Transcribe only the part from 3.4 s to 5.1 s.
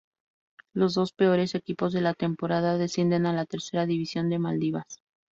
Tercera División de Maldivas.